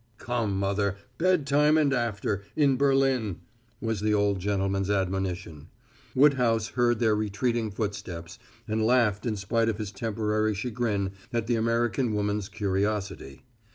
[0.17, 3.41] "Come, mother, bedtime and after in Berlin,"
[3.79, 5.67] was the old gentleman's admonition.
[6.15, 11.55] Woodhouse heard their retreating footsteps, and laughed in spite of his temporary chagrin at the
[11.55, 13.43] American woman's curiosity.